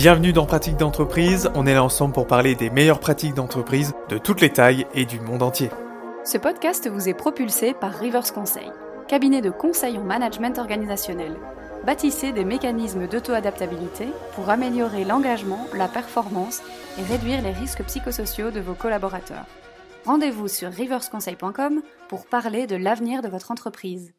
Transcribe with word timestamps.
Bienvenue 0.00 0.32
dans 0.32 0.46
Pratique 0.46 0.76
d'entreprise, 0.76 1.50
on 1.56 1.66
est 1.66 1.74
là 1.74 1.82
ensemble 1.82 2.14
pour 2.14 2.28
parler 2.28 2.54
des 2.54 2.70
meilleures 2.70 3.00
pratiques 3.00 3.34
d'entreprise 3.34 3.94
de 4.08 4.16
toutes 4.16 4.40
les 4.40 4.50
tailles 4.50 4.86
et 4.94 5.04
du 5.04 5.18
monde 5.18 5.42
entier. 5.42 5.70
Ce 6.24 6.38
podcast 6.38 6.88
vous 6.88 7.08
est 7.08 7.14
propulsé 7.14 7.74
par 7.74 7.94
Rivers 7.94 8.32
Conseil, 8.32 8.70
cabinet 9.08 9.40
de 9.40 9.50
conseil 9.50 9.98
en 9.98 10.04
management 10.04 10.56
organisationnel. 10.60 11.36
Bâtissez 11.84 12.30
des 12.30 12.44
mécanismes 12.44 13.08
d'auto-adaptabilité 13.08 14.06
pour 14.36 14.48
améliorer 14.50 15.04
l'engagement, 15.04 15.66
la 15.74 15.88
performance 15.88 16.62
et 16.96 17.02
réduire 17.02 17.42
les 17.42 17.50
risques 17.50 17.82
psychosociaux 17.82 18.52
de 18.52 18.60
vos 18.60 18.74
collaborateurs. 18.74 19.46
Rendez-vous 20.06 20.46
sur 20.46 20.70
riversconseil.com 20.70 21.82
pour 22.08 22.26
parler 22.26 22.68
de 22.68 22.76
l'avenir 22.76 23.20
de 23.20 23.28
votre 23.28 23.50
entreprise. 23.50 24.12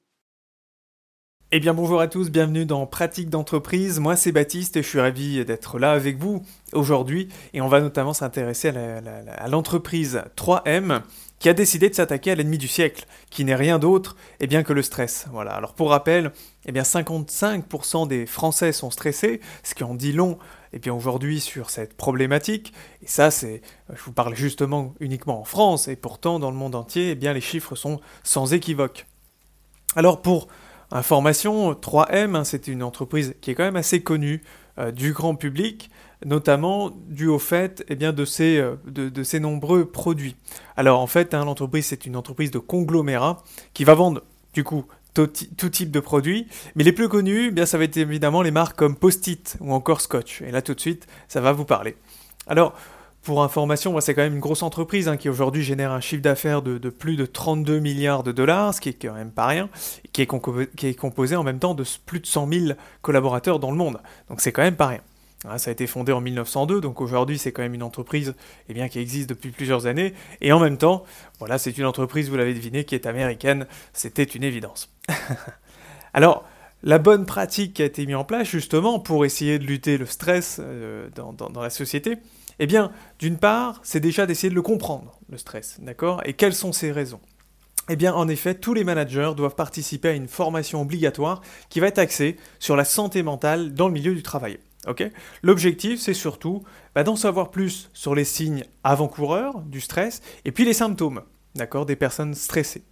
Eh 1.51 1.59
bien 1.59 1.73
bonjour 1.73 1.99
à 1.99 2.07
tous, 2.07 2.29
bienvenue 2.29 2.67
dans 2.67 2.85
Pratique 2.85 3.31
d'entreprise. 3.31 3.99
Moi 3.99 4.15
c'est 4.15 4.31
Baptiste 4.31 4.77
et 4.77 4.83
je 4.83 4.87
suis 4.87 4.99
ravi 4.99 5.43
d'être 5.45 5.79
là 5.79 5.93
avec 5.93 6.19
vous 6.19 6.43
aujourd'hui 6.73 7.27
et 7.53 7.61
on 7.61 7.67
va 7.67 7.81
notamment 7.81 8.13
s'intéresser 8.13 8.69
à 8.69 9.47
l'entreprise 9.47 10.21
3M 10.37 11.01
qui 11.39 11.49
a 11.49 11.53
décidé 11.53 11.89
de 11.89 11.95
s'attaquer 11.95 12.29
à 12.29 12.35
l'ennemi 12.35 12.59
du 12.59 12.67
siècle, 12.67 13.07
qui 13.31 13.45
n'est 13.45 13.55
rien 13.55 13.79
d'autre 13.79 14.15
eh 14.39 14.47
que 14.47 14.73
le 14.73 14.83
stress. 14.83 15.25
Voilà. 15.31 15.53
Alors 15.53 15.73
pour 15.73 15.89
rappel, 15.89 16.33
eh 16.67 16.71
bien 16.71 16.83
55% 16.83 18.07
des 18.07 18.27
Français 18.27 18.71
sont 18.71 18.91
stressés, 18.91 19.41
ce 19.63 19.73
qui 19.73 19.83
en 19.83 19.95
dit 19.95 20.13
long 20.13 20.37
eh 20.71 20.77
bien 20.77 20.93
aujourd'hui 20.93 21.39
sur 21.39 21.71
cette 21.71 21.97
problématique. 21.97 22.73
Et 23.01 23.07
ça, 23.07 23.31
c'est, 23.31 23.63
je 23.91 24.03
vous 24.03 24.11
parle 24.13 24.35
justement 24.35 24.93
uniquement 24.99 25.41
en 25.41 25.45
France, 25.45 25.87
et 25.87 25.95
pourtant 25.95 26.37
dans 26.37 26.51
le 26.51 26.57
monde 26.57 26.75
entier, 26.75 27.09
eh 27.09 27.15
bien 27.15 27.33
les 27.33 27.41
chiffres 27.41 27.75
sont 27.75 27.99
sans 28.21 28.53
équivoque. 28.53 29.07
Alors 29.95 30.21
pour 30.21 30.47
Information, 30.91 31.73
3M, 31.73 32.35
hein, 32.35 32.43
c'est 32.43 32.67
une 32.67 32.83
entreprise 32.83 33.35
qui 33.41 33.51
est 33.51 33.55
quand 33.55 33.63
même 33.63 33.75
assez 33.75 34.01
connue 34.01 34.41
euh, 34.79 34.91
du 34.91 35.13
grand 35.13 35.35
public, 35.35 35.91
notamment 36.25 36.91
dû 37.07 37.27
au 37.27 37.39
fait 37.39 37.83
eh 37.89 37.95
bien, 37.95 38.11
de, 38.11 38.25
ses, 38.25 38.57
euh, 38.57 38.75
de, 38.87 39.23
ses 39.23 39.39
nombreux 39.39 39.85
produits. 39.85 40.35
Alors 40.77 40.99
en 40.99 41.07
fait, 41.07 41.33
hein, 41.33 41.45
l'entreprise, 41.45 41.85
c'est 41.85 42.05
une 42.05 42.15
entreprise 42.15 42.51
de 42.51 42.59
conglomérat 42.59 43.43
qui 43.73 43.83
va 43.83 43.93
vendre 43.93 44.23
du 44.53 44.63
coup 44.63 44.85
tout, 45.13 45.27
type 45.27 45.91
de 45.91 45.99
produits, 45.99 46.47
mais 46.75 46.83
les 46.83 46.93
plus 46.93 47.09
connus, 47.09 47.47
eh 47.47 47.51
bien, 47.51 47.65
ça 47.65 47.77
va 47.77 47.83
être 47.83 47.97
évidemment 47.97 48.41
les 48.41 48.51
marques 48.51 48.77
comme 48.77 48.95
Post-it 48.95 49.57
ou 49.59 49.73
encore 49.73 50.01
Scotch. 50.01 50.41
Et 50.41 50.51
là 50.51 50.61
tout 50.61 50.73
de 50.73 50.79
suite, 50.79 51.07
ça 51.27 51.41
va 51.41 51.51
vous 51.51 51.65
parler. 51.65 51.97
Alors, 52.47 52.73
pour 53.29 53.43
information, 53.43 53.99
c'est 54.01 54.15
quand 54.15 54.23
même 54.23 54.33
une 54.33 54.39
grosse 54.39 54.63
entreprise 54.63 55.07
hein, 55.07 55.15
qui 55.15 55.29
aujourd'hui 55.29 55.61
génère 55.61 55.91
un 55.91 56.01
chiffre 56.01 56.23
d'affaires 56.23 56.63
de, 56.63 56.89
plus 56.89 57.15
de 57.15 57.27
32 57.27 57.77
milliards 57.77 58.23
de 58.23 58.31
dollars, 58.31 58.73
ce 58.73 58.81
qui 58.81 58.89
est 58.89 58.93
quand 58.93 59.13
même 59.13 59.29
pas 59.29 59.45
rien, 59.45 59.69
qui 60.13 60.23
est, 60.23 60.75
qui 60.75 60.87
est 60.87 60.95
composé 60.95 61.35
en 61.35 61.43
même 61.43 61.59
temps 61.59 61.75
de 61.75 61.83
plus 62.07 62.19
de 62.19 62.25
100 62.25 62.51
000 62.51 62.65
collaborateurs 63.03 63.59
dans 63.59 63.69
le 63.69 63.77
monde. 63.77 64.01
Donc 64.29 64.41
c'est 64.41 64.51
quand 64.51 64.63
même 64.63 64.75
pas 64.75 64.87
rien. 64.87 65.01
Hein, 65.45 65.59
ça 65.59 65.69
a 65.69 65.73
été 65.73 65.85
fondé 65.85 66.11
en 66.11 66.21
1902, 66.21 66.81
donc 66.81 67.01
aujourd'hui 67.01 67.37
c'est 67.37 67.51
quand 67.51 67.61
même 67.61 67.75
une 67.75 67.83
entreprise 67.83 68.33
eh 68.67 68.89
qui 68.89 68.97
existe 68.97 69.29
depuis 69.29 69.51
plusieurs 69.51 69.85
années, 69.85 70.15
et 70.41 70.51
en 70.51 70.59
même 70.59 70.79
temps, 70.79 71.03
c'est 71.59 71.77
une 71.77 71.85
entreprise, 71.85 72.31
vous 72.31 72.35
l'avez 72.35 72.55
deviné, 72.55 72.83
qui 72.83 72.95
est 72.95 73.05
américaine, 73.05 73.67
c'était 73.93 74.23
une 74.23 74.43
évidence. 74.43 74.89
Alors, 76.15 76.45
la 76.81 76.97
bonne 76.97 77.27
pratique 77.27 77.75
qui 77.75 77.83
a 77.83 77.85
été 77.85 78.07
mise 78.07 78.15
en 78.15 78.23
place 78.23 78.47
justement 78.47 78.99
pour 78.99 79.23
essayer 79.23 79.59
de 79.59 79.65
lutter 79.65 79.99
le 79.99 80.07
stress 80.07 80.59
euh, 80.59 81.09
dans 81.13 81.61
la 81.61 81.69
société, 81.69 82.17
eh 82.59 82.67
bien, 82.67 82.91
d'une 83.19 83.37
part, 83.37 83.79
c'est 83.83 83.99
déjà 83.99 84.25
d'essayer 84.25 84.49
de 84.49 84.55
le 84.55 84.61
comprendre, 84.61 85.19
le 85.29 85.37
stress, 85.37 85.77
d'accord? 85.81 86.21
Et 86.25 86.33
quelles 86.33 86.53
sont 86.53 86.71
ses 86.71 86.91
raisons? 86.91 87.21
Eh 87.89 87.95
bien, 87.95 88.13
en 88.13 88.27
effet, 88.27 88.53
tous 88.53 88.73
les 88.73 88.83
managers 88.83 89.31
doivent 89.35 89.55
participer 89.55 90.09
à 90.09 90.13
une 90.13 90.27
formation 90.27 90.81
obligatoire 90.81 91.41
qui 91.69 91.79
va 91.79 91.87
être 91.87 91.97
axée 91.97 92.35
sur 92.59 92.75
la 92.75 92.85
santé 92.85 93.23
mentale 93.23 93.73
dans 93.73 93.87
le 93.87 93.93
milieu 93.93 94.13
du 94.13 94.21
travail. 94.21 94.59
L'objectif, 95.43 95.99
c'est 95.99 96.13
surtout 96.13 96.63
bah, 96.95 97.03
d'en 97.03 97.15
savoir 97.15 97.51
plus 97.51 97.89
sur 97.93 98.15
les 98.15 98.23
signes 98.23 98.63
avant-coureurs 98.83 99.61
du 99.61 99.81
stress 99.81 100.21
et 100.45 100.51
puis 100.51 100.65
les 100.65 100.73
symptômes 100.73 101.21
d'accord, 101.55 101.85
des 101.85 101.95
personnes 101.95 102.33
stressées. 102.33 102.83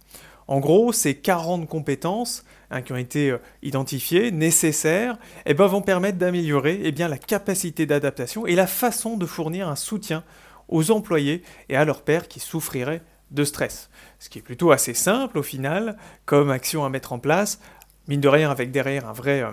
En 0.48 0.60
gros, 0.60 0.92
ces 0.92 1.14
40 1.14 1.68
compétences 1.68 2.42
hein, 2.70 2.80
qui 2.80 2.92
ont 2.92 2.96
été 2.96 3.30
euh, 3.30 3.38
identifiées, 3.62 4.30
nécessaires, 4.32 5.18
eh 5.44 5.52
ben, 5.52 5.66
vont 5.66 5.82
permettre 5.82 6.16
d'améliorer 6.16 6.80
eh 6.84 6.92
la 6.92 7.18
capacité 7.18 7.84
d'adaptation 7.84 8.46
et 8.46 8.54
la 8.54 8.66
façon 8.66 9.18
de 9.18 9.26
fournir 9.26 9.68
un 9.68 9.76
soutien 9.76 10.24
aux 10.68 10.90
employés 10.90 11.42
et 11.68 11.76
à 11.76 11.84
leurs 11.84 12.02
pairs 12.02 12.28
qui 12.28 12.40
souffriraient 12.40 13.02
de 13.30 13.44
stress. 13.44 13.90
Ce 14.18 14.30
qui 14.30 14.38
est 14.38 14.42
plutôt 14.42 14.70
assez 14.70 14.94
simple 14.94 15.38
au 15.38 15.42
final, 15.42 15.98
comme 16.24 16.50
action 16.50 16.84
à 16.84 16.88
mettre 16.88 17.12
en 17.12 17.18
place, 17.18 17.60
mine 18.06 18.22
de 18.22 18.28
rien 18.28 18.50
avec 18.50 18.70
derrière 18.70 19.06
un 19.06 19.12
vrai, 19.12 19.42
euh, 19.42 19.52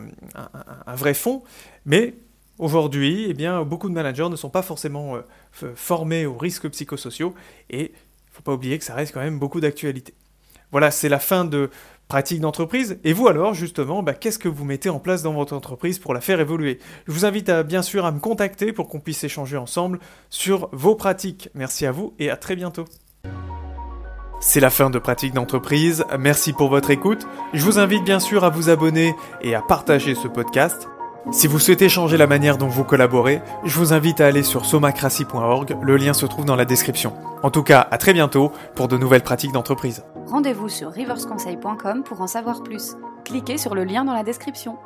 un, 0.87 0.95
vrai 0.95 1.13
fond, 1.13 1.43
mais 1.85 2.15
aujourd'hui, 2.57 3.25
eh 3.27 3.33
bien, 3.33 3.63
beaucoup 3.63 3.89
de 3.89 3.93
managers 3.93 4.29
ne 4.29 4.37
sont 4.37 4.49
pas 4.49 4.61
forcément 4.61 5.17
euh, 5.17 5.73
formés 5.75 6.25
aux 6.25 6.37
risques 6.37 6.69
psychosociaux 6.69 7.35
et 7.69 7.81
il 7.81 7.91
ne 7.91 8.35
faut 8.35 8.43
pas 8.43 8.53
oublier 8.53 8.77
que 8.77 8.85
ça 8.85 8.95
reste 8.95 9.13
quand 9.13 9.19
même 9.19 9.39
beaucoup 9.39 9.59
d'actualité. 9.59 10.13
Voilà, 10.75 10.91
c'est 10.91 11.07
la 11.07 11.19
fin 11.19 11.45
de 11.45 11.69
pratique 12.09 12.41
d'entreprise. 12.41 12.99
Et 13.05 13.13
vous 13.13 13.29
alors, 13.29 13.53
justement, 13.53 14.03
bah, 14.03 14.13
qu'est-ce 14.13 14.37
que 14.37 14.49
vous 14.49 14.65
mettez 14.65 14.89
en 14.89 14.99
place 14.99 15.23
dans 15.23 15.31
votre 15.31 15.55
entreprise 15.55 15.99
pour 15.99 16.13
la 16.13 16.19
faire 16.19 16.41
évoluer? 16.41 16.79
Je 17.07 17.13
vous 17.13 17.23
invite 17.23 17.49
bien 17.49 17.81
sûr 17.81 18.03
à 18.03 18.11
me 18.11 18.19
contacter 18.19 18.73
pour 18.73 18.89
qu'on 18.89 18.99
puisse 18.99 19.23
échanger 19.23 19.55
ensemble 19.55 19.99
sur 20.29 20.67
vos 20.73 20.95
pratiques. 20.95 21.47
Merci 21.55 21.85
à 21.85 21.93
vous 21.93 22.13
et 22.19 22.29
à 22.29 22.35
très 22.35 22.57
bientôt. 22.57 22.83
C'est 24.41 24.59
la 24.59 24.69
fin 24.69 24.89
de 24.89 24.99
pratique 24.99 25.33
d'entreprise. 25.33 26.03
Merci 26.19 26.51
pour 26.51 26.67
votre 26.67 26.89
écoute. 26.89 27.25
Je 27.53 27.63
vous 27.63 27.79
invite 27.79 28.03
bien 28.03 28.19
sûr 28.19 28.43
à 28.43 28.49
vous 28.49 28.69
abonner 28.69 29.15
et 29.39 29.55
à 29.55 29.61
partager 29.61 30.13
ce 30.13 30.27
podcast. 30.27 30.89
Si 31.31 31.47
vous 31.47 31.59
souhaitez 31.59 31.89
changer 31.89 32.17
la 32.17 32.27
manière 32.27 32.57
dont 32.57 32.67
vous 32.67 32.83
collaborez, 32.83 33.41
je 33.63 33.77
vous 33.77 33.93
invite 33.93 34.21
à 34.21 34.27
aller 34.27 34.43
sur 34.43 34.63
somacracy.org, 34.63 35.75
le 35.81 35.97
lien 35.97 36.13
se 36.13 36.25
trouve 36.27 36.45
dans 36.45 36.55
la 36.55 36.65
description. 36.65 37.13
En 37.41 37.49
tout 37.49 37.63
cas, 37.63 37.87
à 37.89 37.97
très 37.97 38.13
bientôt 38.13 38.51
pour 38.75 38.87
de 38.87 38.97
nouvelles 38.97 39.23
pratiques 39.23 39.51
d'entreprise. 39.51 40.03
Rendez-vous 40.27 40.69
sur 40.69 40.91
riversconseil.com 40.91 42.03
pour 42.03 42.21
en 42.21 42.27
savoir 42.27 42.61
plus. 42.61 42.95
Cliquez 43.23 43.57
sur 43.57 43.73
le 43.73 43.83
lien 43.83 44.05
dans 44.05 44.13
la 44.13 44.23
description. 44.23 44.77